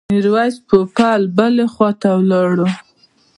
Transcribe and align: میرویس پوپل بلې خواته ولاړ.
میرویس 0.11 0.55
پوپل 0.67 1.21
بلې 1.37 1.65
خواته 1.73 2.09
ولاړ. 2.17 2.55